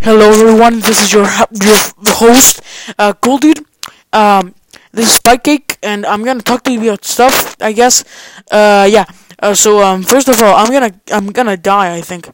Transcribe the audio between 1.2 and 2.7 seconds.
your host,